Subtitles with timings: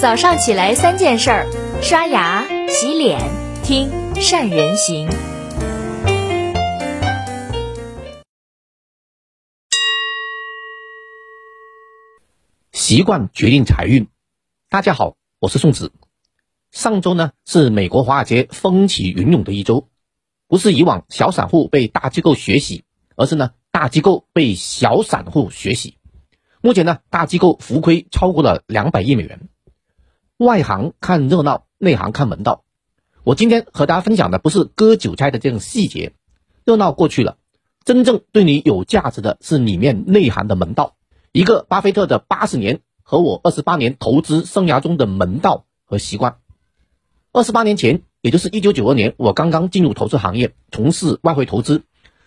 [0.00, 3.18] 早上起来三件事儿：刷牙、洗脸、
[3.64, 5.08] 听善人行。
[12.70, 14.06] 习惯决定财运。
[14.68, 15.90] 大家好，我是宋子。
[16.70, 19.88] 上周呢是美国华尔街风起云涌的一周，
[20.46, 22.84] 不是以往小散户被大机构学习，
[23.16, 25.96] 而是呢大机构被小散户学习。
[26.60, 29.48] 目前呢大机构浮亏超过了两百亿美元。
[30.38, 32.62] 外行看热闹，内行看门道。
[33.24, 36.12] 我今天和大家分享的不是割韭菜的这种细节，
[36.64, 37.38] 热闹过去了，
[37.84, 40.94] 真正对你有价值的是里面内涵的门道。
[41.32, 46.36] 一个巴菲特的八十年和我二十八年投资生涯中的门道和习惯。
[47.32, 51.82] 二十八年前，也就是一九九二年，我刚刚进入投资行业，从事外汇投资，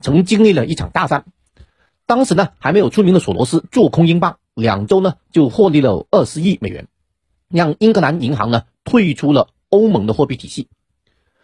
[0.00, 1.24] 曾经历了一场大战。
[2.04, 6.86] 当时呢，还没有出名的索罗斯做空英镑，两周呢就获利了二十亿美元。
[7.54, 10.68] 让英格兰银行呢退出了欧盟的货币体系，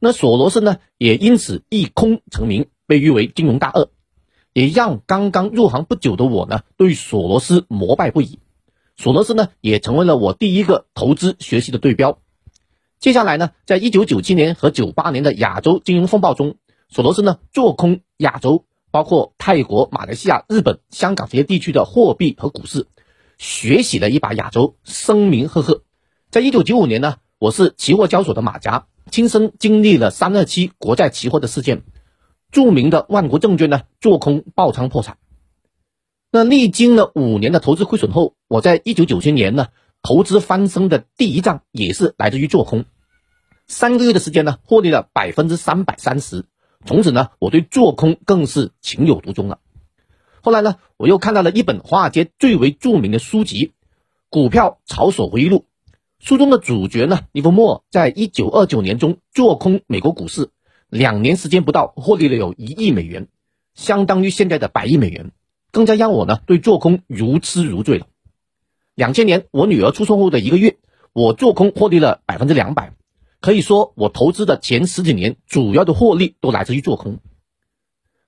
[0.00, 3.90] 那索罗斯呢也因此一空成名，被誉为金融大鳄，
[4.52, 8.40] 也让刚刚入行不久的我呢对索罗斯膜拜不已。
[8.96, 12.18] 索罗斯呢也成为了我第一个投资学习的对标。
[12.98, 16.56] 接下来呢，在一九九七年和九八年的亚洲金融风暴中，
[16.88, 22.88] 索罗斯呢做空亚洲，包括泰国、马来西亚、日本、香港这些地区的货币和股市，
[23.38, 25.84] 学习了一把亚洲，声名赫赫。
[26.32, 31.82] 在一九九五年呢，我是期货交所的马甲，亲身经历了三二七国债期货的事件，
[32.50, 35.18] 著名的万国证券呢做空爆仓破产。
[36.30, 39.66] 那历经了五年的投资亏损后，我在一九九七年呢
[40.00, 42.86] 投资翻身的第一仗也是来自于做空，
[43.66, 46.46] 三个月的时间呢获利了百分之三百三十，
[46.86, 49.58] 从此呢我对做空更是情有独钟了。
[50.40, 53.66] 后来呢我又看到了一本华尔街最为著名的书籍
[54.30, 55.58] 《股票炒手回忆录》。
[56.22, 60.50] 书中的主角呢，尼弗莫在一九二九年中做空美国股市，
[60.88, 63.26] 两年时间不到获利了有一亿美元，
[63.74, 65.32] 相当于现在的百亿美元，
[65.72, 68.06] 更加让我呢对做空如痴如醉了。
[68.94, 70.76] 两千年我女儿出生后的一个月，
[71.12, 72.94] 我做空获利了百分之两百，
[73.40, 77.18] 可以说我投资的前十几年主要的获利都来自于做空。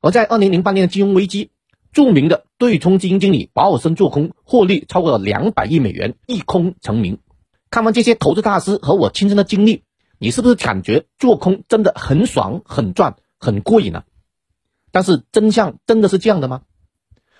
[0.01, 1.51] 而在二零零八年的金融危机，
[1.93, 7.21] 著名的对冲基金经理保尔森做空获利超过了两百亿美元，一空成名。
[7.75, 9.83] 看完这些投资大师和我亲身的经历，
[10.21, 14.05] 你是不是感觉做空真的很爽、很赚、很过瘾呢？
[14.93, 16.63] 但是真相真的是这样的吗？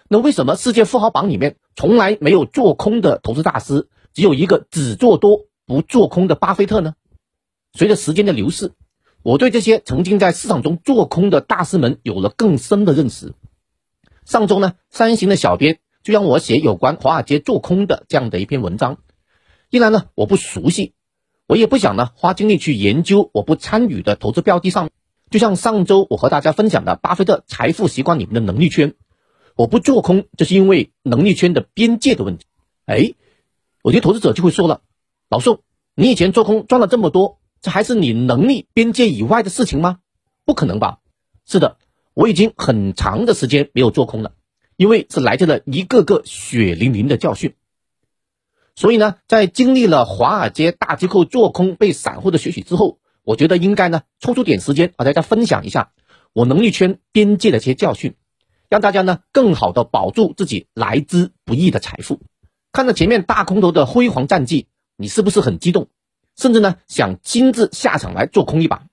[0.09, 6.95] 那为什么世界富豪榜里面从来没有做空的投资大师，只有一个只做多不做空的巴菲特呢？
[7.73, 8.73] 随着时间的流逝，
[9.23, 13.35] 我对这些曾经在市场中做空的大师们有了更深的认识。
[14.25, 18.99] 上周呢，三行的小编就让我写有关华尔街做空的这样的一篇文章。
[19.75, 20.95] 既然呢，我不熟悉，
[21.49, 24.89] 我也不想呢花精力去研究我不参与的投资标的上。
[25.31, 28.95] 就像上周我和大家分享的巴菲特财富习惯里面的能力圈，
[29.57, 32.47] 我不做空，这是因为能力圈的边界的问题。
[32.87, 33.15] 哎，
[33.83, 34.83] 有些投资者就会说了，
[35.29, 35.63] 老宋，
[35.97, 39.99] 你以前做空赚了这么多，这还是你能力边界以外的事情吗？
[40.45, 41.01] 不可能吧？
[41.45, 41.79] 是的，
[42.15, 44.35] 我已经很长的时间没有做空了，
[44.77, 47.57] 因为是来自了一个个血淋淋的教训。
[48.77, 55.93] 所以呢，在经历了华尔街大机构做空被散户的学习之后，我觉得应该呢抽出点时间和大家分享一下
[56.33, 58.17] 我能力圈边界的一些教训，
[58.69, 62.21] 让大家呢更好的保住自己来之不易的财富。
[62.73, 65.87] 看着前面大空头的辉煌战绩，你是不是很激动，
[66.37, 68.87] 甚至呢想亲自下场来做空一把？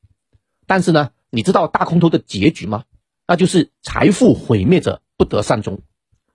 [0.68, 2.84] 但是呢，你知道大空头的结局吗？
[3.25, 5.81] 那就是财富毁灭者不得善终。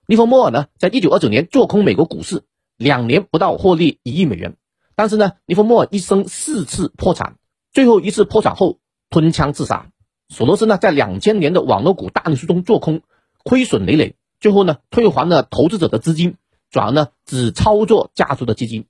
[0.05, 2.43] 利弗莫尔呢，在一九二九年做空美国股市。
[2.77, 4.55] 两年不到获利一亿美元，
[4.95, 7.37] 但是呢，尼弗莫尔一生四次破产，
[7.73, 8.79] 最后一次破产后
[9.09, 9.91] 吞枪自杀。
[10.29, 13.01] 索罗斯呢，在两千年的网络股大牛市中做空，
[13.43, 16.35] 亏损累累，最后呢，退还了投资者的资金，
[16.69, 18.85] 转而呢，只操作家族的基金。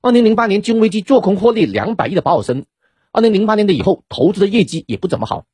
[0.00, 2.66] 二零零八年金融危机做空获利两百亿的保尔森，
[3.10, 5.46] 二零零八年的以后投资的业绩也不怎么好。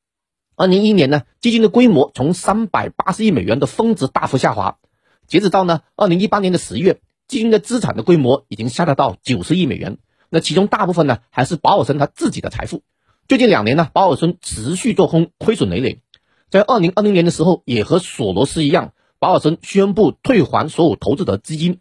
[0.54, 4.78] 二零一一年呢，基金的规模从三百八十亿美元的峰值大幅下滑，
[5.26, 7.00] 截止到呢，二零一八年的十月。
[7.28, 9.98] 基金的资产的规模已经下达到九十亿美元，
[10.30, 12.82] 那其中大部分呢还是保尔森他自己的财富。
[13.28, 16.00] 最近两年呢，保尔森持续做空，亏损累累。
[16.48, 21.80] 在二零二零年的时候，也和索罗斯一样，保尔森宣布退还所有投资的资金，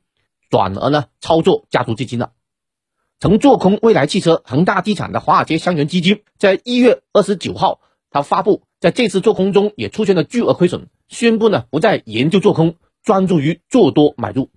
[0.50, 2.34] 转而呢操作家族基金了。
[3.22, 7.80] 曾做空未来汽车、恒大地产的华尔街香园基金，在一月二十九号，
[8.12, 14.50] 他发布在这次做空中也出现了巨额亏损，宣布呢不再研究做空，专注于做多买入。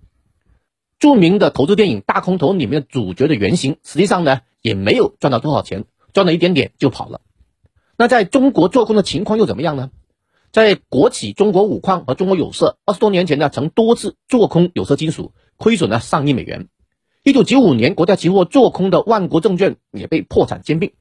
[1.01, 7.21] 著名的投资电影《大空头》里面的主角的原型，实际上呢也没有赚到多少钱，赚了一点点就跑了。
[7.97, 9.89] 那在中国做空的情况又怎么样呢？
[10.51, 16.67] 在国企中国五矿和中国有色二十多年前呢，曾多次做空有色金属，亏损了上亿美元。
[17.23, 20.91] 一九九五年，国家期货做空的万国证券也被破产兼并。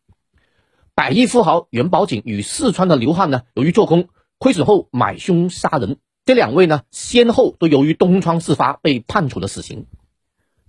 [0.95, 4.09] 百亿富豪袁宝锦与四川的刘汉呢，由于做空
[4.39, 5.99] 亏损后买凶杀人，
[6.31, 9.87] 这两位呢，先后都由于东窗事发被判处了死刑。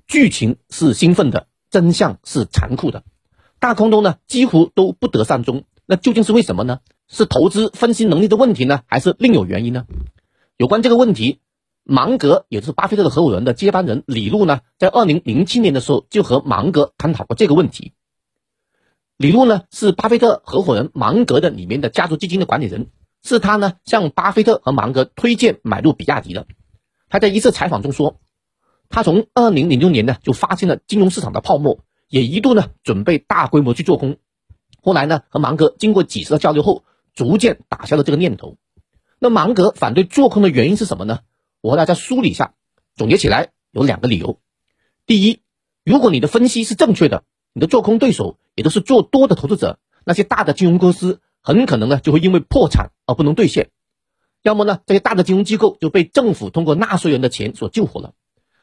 [0.07, 3.03] 剧情是兴奋的，真相是残酷的。
[3.59, 5.65] 大空头呢，几乎都不得善终。
[5.85, 6.79] 那究竟是为什么呢？
[7.07, 9.85] 是投资分析能力的问题呢，还是另有原因呢？
[10.57, 11.41] 有关这个问题。
[11.83, 17.93] 芒格也就是巴菲特的合伙人的接班人李路呢，在二零零七年的时候就和芒格探讨过这个问题。
[19.15, 22.89] 李路呢是巴菲特合伙人芒格的里面的家族基金的管理人，
[23.23, 26.47] 是他呢向巴菲特和芒格推荐买入比亚迪的。
[27.09, 28.19] 他在一次采访中说，
[28.89, 34.17] 他从二零零六年呢就发现了金融市场的泡沫，也一度呢准备大规模去做空，
[34.81, 36.83] 后来呢和芒格经过几次的交流后，
[37.13, 38.57] 逐渐打消了这个念头。
[39.19, 41.19] 那芒格反对做空的原因是什么呢？
[41.61, 42.55] 我和大家梳理一下，
[42.95, 44.39] 总结起来有两个理由。
[45.05, 45.41] 第一，
[45.83, 47.23] 如果你的分析是正确的，
[47.53, 53.69] 你的做空对手也都是做多的投资者，那些大的金融公司很可能呢就会因为破产而不能兑现，
[54.41, 58.13] 要么呢这些大的金融机构就被政府通过纳税人的钱所救活了。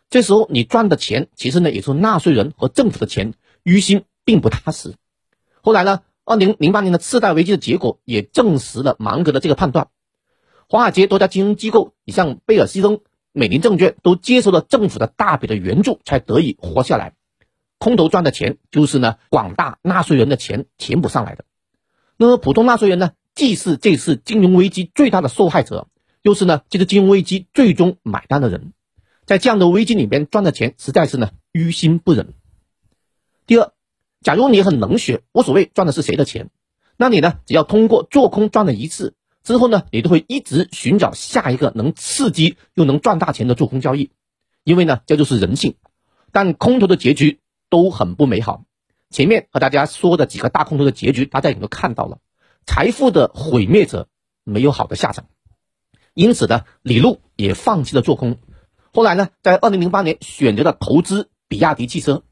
[0.09, 4.95] 这时候你赚的钱其实呢也是纳税人和政府的钱，于心并不踏实。
[5.61, 9.89] 后来呢，二零零八年的次贷危机的结果也证实了芒格的这个判断。
[10.67, 13.01] 华尔街多家金融机构，你像贝尔西登、
[13.33, 17.13] 美林证券，都接受了政府的大笔的援助，才得以活下来。
[17.79, 21.45] 空头赚的钱，就是呢广大纳税人的钱填补上来的。
[22.17, 25.87] 那么普通纳税人呢，既是这次金融危机最大的受害者，
[26.23, 28.73] 又是呢这次金融危机最终买单的人。
[29.27, 32.35] 在这样的危机里边赚的钱，实在是呢于心不忍。
[33.47, 33.71] 第二，
[34.23, 36.51] 假如你很冷血，无所谓赚的是谁的钱，
[36.97, 39.15] 那你呢只要通过做空赚了一次。
[39.45, 44.11] 之后呢，你都会一直寻找下一个能刺激又能赚大钱的做空交易，
[44.65, 45.77] 因为呢，这就是人性。
[46.33, 47.39] 但空头的结局
[47.71, 48.65] 都很不美好。
[49.11, 52.19] 前面和大家说的几个大空头的结局，大家也都看到了，
[52.69, 54.09] 财富的毁灭者
[54.45, 55.25] 没有好的下场。
[56.13, 58.37] 因此呢，李路也放弃了做空。
[58.93, 62.25] 后来呢，在二零零八年选择了投资比亚迪汽车，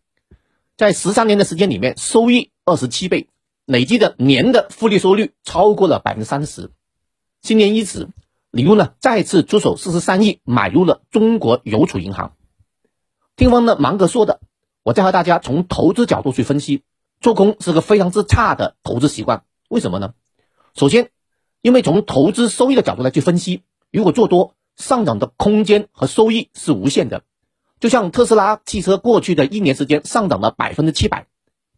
[0.77, 3.31] 在十三年的时间里面，收益二十七倍，
[3.65, 6.71] 累计的年的复利收益率超过了百分之三十。
[7.41, 8.09] 今年伊始，
[8.51, 12.35] 李路呢再次出手四十三亿买入了中国邮储银行。
[13.37, 14.41] 听完了芒格说的，
[14.83, 16.83] 我再和大家从投资角度去分析，
[17.23, 19.45] 做空是个非常之差的投资习惯。
[19.71, 20.15] 为什么呢？
[20.77, 21.11] 首先，
[21.63, 27.25] 因为从投资收益的角度来去分析，如果做多，上涨的空间和收益是无限的。
[27.81, 31.27] 就像特斯拉汽车过去的一年时间上涨了百分之七百，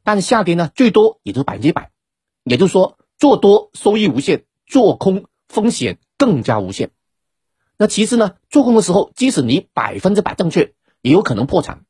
[0.02, 1.90] 但下跌呢最多也就百分之一百。
[2.44, 5.24] 也就是说，做多收益无限，做空。
[5.48, 6.90] 风险更加无限。
[7.78, 11.86] 那其次呢，做空的时候，即使你百分之百正确，也有可能破产，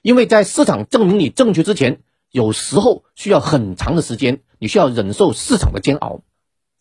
[0.00, 2.00] 因为在市场证明你正确之前，
[2.30, 6.22] 有时候需要很长的时间，你需要忍受市场的煎熬。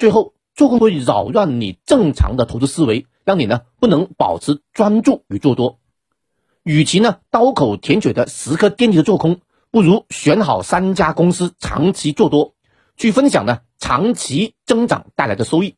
[0.01, 5.77] 最后，做空会扰乱你正常的投资思维，让你呢不能保持专注与做多。
[6.63, 12.55] 与其呢刀口舔血的时刻惦记着做空，不如选好三家公司长期做多，
[12.98, 15.75] 去分享呢长期增长带来的收益。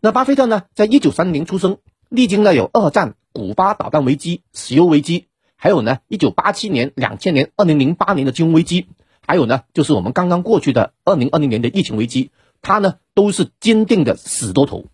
[0.00, 1.76] 那巴菲特呢，在一九三零年出生，
[2.08, 8.88] 历经了有二战、古巴导弹危机、石油危机，还有呢一九八七年、两千年、二零零八年的金融危机，
[9.20, 12.30] 还有呢就是我们刚刚过去的二零二零年的疫情危机，
[12.62, 14.86] 他呢都是坚定的死多头。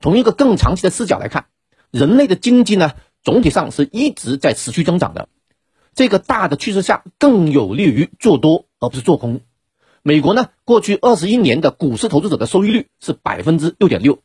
[0.00, 1.46] 从一个更长期的视角来看，
[1.90, 2.92] 人类的经济呢
[3.22, 5.28] 总体上是一直在持续增长的，
[5.94, 9.40] 这个大的趋势下更有利于做多而不是做空。
[10.02, 14.18] 美国呢过去二十一年的股市投资者的收益率是百分之六点六。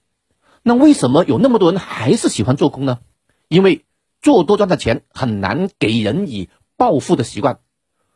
[0.61, 2.99] 那为什么有那么多人还是喜欢做空呢？
[3.47, 3.85] 因为
[4.21, 7.59] 做多赚的钱很难给人以暴富的习惯，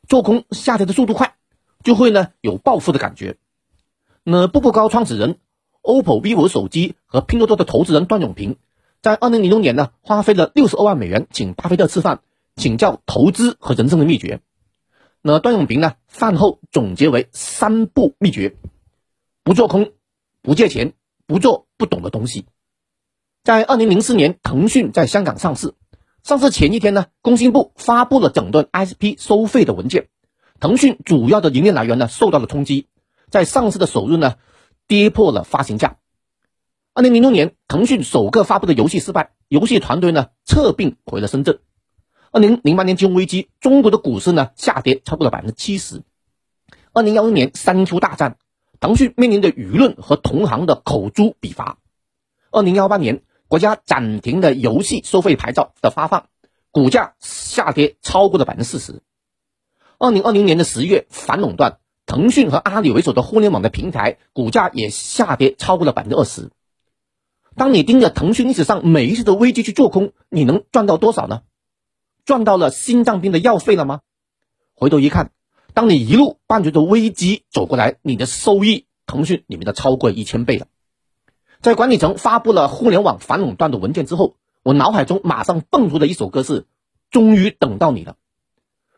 [0.09, 1.35] 做空下跌的速度快，
[1.81, 3.37] 就会呢有暴富的感觉。
[4.23, 5.37] 那步步高创始人、
[5.81, 8.57] OPPO、vivo 手机和拼多多的投资人段永平，
[9.01, 12.21] 在二零零六年呢花费了六十二万美元请巴菲特吃饭，
[12.55, 14.41] 请教投资和人生的秘诀。
[15.21, 18.55] 那段永平呢饭后总结为三不秘诀：
[19.43, 19.91] 不做空，
[20.41, 20.93] 不借钱。
[21.25, 22.45] 不做不懂的东西。
[23.43, 25.73] 在二零零四年，腾讯在香港上市。
[26.21, 30.09] 上市前一天呢，工信部发布了整顿 ISP 收费的文件。
[30.59, 32.87] 腾讯主要的营业来源呢受到了冲击，
[33.33, 34.35] 在上市的首日呢
[34.85, 35.97] 跌破了发行价。
[36.93, 41.59] 二零零六年，腾讯首个发布的游戏失败，游戏团队呢撤并回了深圳。
[42.31, 46.03] 二零零八年金融危机，中国的股市呢下跌超过了百分之七十。
[46.91, 48.37] 二零幺一年三秋大战，
[48.79, 51.79] 腾讯面临着舆论和同行的口诛笔伐。
[52.51, 56.27] 二零幺八年，国家暂停的游戏收费牌照的发放，
[56.69, 59.01] 股价下跌超过了百分之四十。
[59.97, 66.51] 二零二零年的十月反垄断，腾讯和阿里为首的互联网的平台股价也下跌超过了百分之二十。
[67.55, 71.43] 当你盯着腾讯历史上每一次的危机去做空，你能赚到多少呢？
[72.25, 74.01] 赚到了心脏病的药费了吗？
[74.75, 75.31] 回头一看。
[75.73, 80.67] 当你一路伴随着危机走过来，你的收益腾讯里面的超过一千倍了。
[81.61, 86.65] 在管理层发布了互联网反垄断的文件之后，我脑海中马上蹦出的一首歌是：
[87.09, 88.17] 终于等到你了，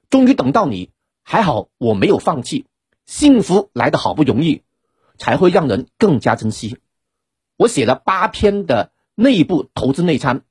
[0.10, 0.92] 终于等到你，
[1.24, 2.66] 还好我没有放弃。
[3.06, 4.64] 幸福来的好不容易，
[5.18, 6.80] 才会让人更加珍惜。
[7.58, 10.42] 我写了八篇的内部投资内参，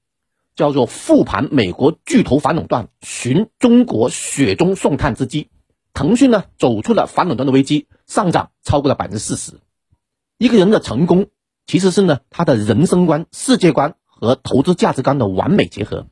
[0.57, 5.51] 叫做复盘美国巨头反垄断，寻中国雪中送炭之机。
[5.93, 9.61] 腾讯呢走出了反垄断的危机，上涨超过了百分之四十。
[10.39, 11.27] 一个人的成功，
[11.67, 16.07] 其实是呢他的人生观、世界观和投资价值观的完美结合。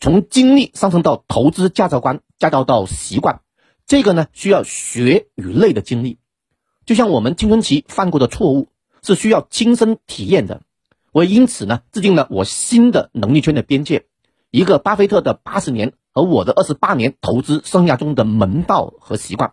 [0.00, 3.40] 从经历上升到投资价值观，再到到习惯，
[3.88, 6.18] 这个呢需要血与泪的经历。
[6.86, 8.68] 就像我们青春期犯过的错误，
[9.02, 10.62] 是需要亲身体验的。
[11.10, 14.06] 我因此呢制定了我新的能力圈的边界，
[14.52, 15.94] 一个巴菲特的八十年。
[16.10, 19.52] 和我的二十八年投资生涯中的门道和习惯，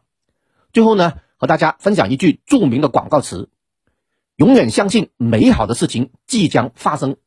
[0.73, 3.49] 最后呢，和大家分享一句著名的广告词：
[4.35, 7.17] 永远相信美好的事情即将发生，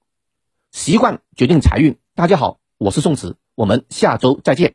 [0.72, 1.98] 习惯决定财运。
[2.16, 4.74] 大家好，我是宋慈，我们下周再见。